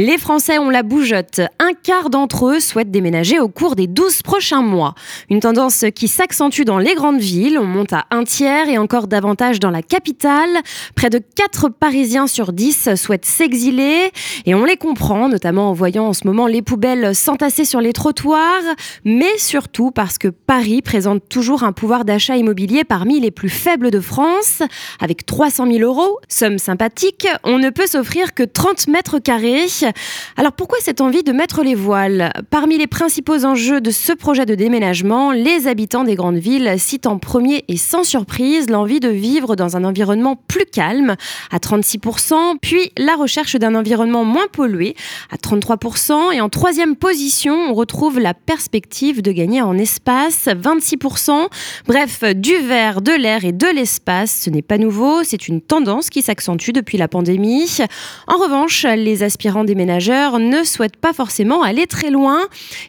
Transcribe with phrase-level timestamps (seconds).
[0.00, 1.40] Les Français ont la bougeotte.
[1.58, 4.94] Un quart d'entre eux souhaitent déménager au cours des 12 prochains mois.
[5.28, 7.58] Une tendance qui s'accentue dans les grandes villes.
[7.58, 10.50] On monte à un tiers et encore davantage dans la capitale.
[10.94, 14.12] Près de 4 Parisiens sur 10 souhaitent s'exiler.
[14.46, 17.92] Et on les comprend, notamment en voyant en ce moment les poubelles s'entasser sur les
[17.92, 18.62] trottoirs.
[19.04, 23.90] Mais surtout parce que Paris présente toujours un pouvoir d'achat immobilier parmi les plus faibles
[23.90, 24.62] de France.
[25.00, 29.66] Avec 300 000 euros, somme sympathique, on ne peut s'offrir que 30 mètres carrés.
[30.36, 32.32] Alors pourquoi cette envie de mettre les voiles?
[32.50, 37.06] Parmi les principaux enjeux de ce projet de déménagement, les habitants des grandes villes citent
[37.06, 41.16] en premier et sans surprise l'envie de vivre dans un environnement plus calme
[41.50, 44.94] à 36%, puis la recherche d'un environnement moins pollué
[45.30, 51.48] à 33%, et en troisième position, on retrouve la perspective de gagner en espace 26%.
[51.86, 56.10] Bref, du verre, de l'air et de l'espace, ce n'est pas nouveau, c'est une tendance
[56.10, 57.78] qui s'accentue depuis la pandémie.
[58.26, 62.40] En revanche, les aspirants des ménageurs ne souhaitent pas forcément aller très loin.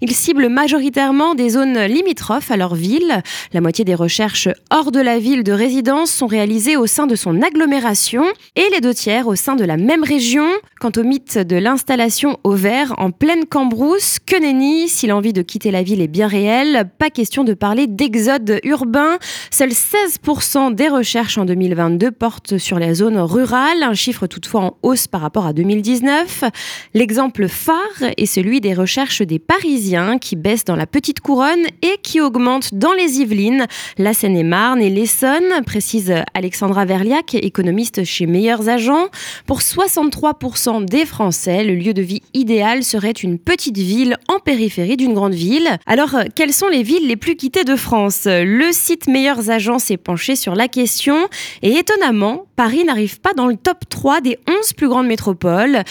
[0.00, 3.22] Ils ciblent majoritairement des zones limitrophes à leur ville.
[3.52, 7.14] La moitié des recherches hors de la ville de résidence sont réalisées au sein de
[7.14, 8.24] son agglomération
[8.56, 10.48] et les deux tiers au sein de la même région.
[10.80, 15.42] Quant au mythe de l'installation au vert en pleine cambrousse, que nenni, si l'envie de
[15.42, 19.18] quitter la ville est bien réelle, pas question de parler d'exode urbain.
[19.50, 24.76] Seuls 16% des recherches en 2022 portent sur la zone rurale, un chiffre toutefois en
[24.82, 26.44] hausse par rapport à 2019.
[26.94, 31.96] L'exemple phare est celui des recherches des Parisiens qui baissent dans la petite couronne et
[32.02, 33.66] qui augmentent dans les Yvelines,
[33.98, 39.08] la Seine-et-Marne et l'Essonne, précise Alexandra Verliac, économiste chez Meilleurs Agents.
[39.46, 44.96] Pour 63% des Français, le lieu de vie idéal serait une petite ville en périphérie
[44.96, 45.78] d'une grande ville.
[45.86, 48.22] Alors, quelles sont les villes les plus quittées de France?
[48.26, 51.28] Le site Meilleurs Agents s'est penché sur la question
[51.62, 55.82] et étonnamment, Paris n'arrive pas dans le top 3 des 11 plus grandes métropoles.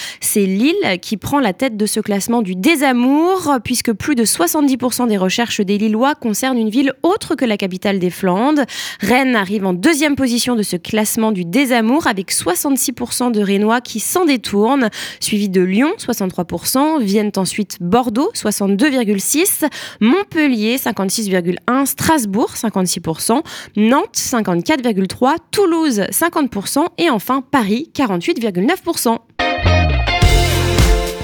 [1.01, 5.61] Qui prend la tête de ce classement du désamour, puisque plus de 70% des recherches
[5.61, 8.63] des Lillois concernent une ville autre que la capitale des Flandres.
[9.00, 14.00] Rennes arrive en deuxième position de ce classement du désamour, avec 66% de Rénois qui
[14.00, 14.89] s'en détournent,
[15.19, 19.69] suivi de Lyon, 63%, viennent ensuite Bordeaux, 62,6%,
[20.01, 23.41] Montpellier, 56,1%, Strasbourg, 56%,
[23.78, 29.17] Nantes, 54,3%, Toulouse, 50%, et enfin Paris 48,9%.